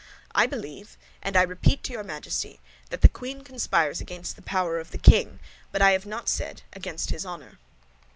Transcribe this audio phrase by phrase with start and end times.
[0.33, 2.59] "I believe, and I repeat it to your Majesty,
[2.89, 5.39] that the queen conspires against the power of the king,
[5.71, 7.59] but I have not said against his honor."